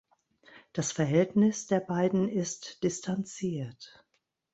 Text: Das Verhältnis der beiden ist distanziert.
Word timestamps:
Das 0.73 0.91
Verhältnis 0.91 1.67
der 1.67 1.79
beiden 1.79 2.27
ist 2.27 2.81
distanziert. 2.83 4.03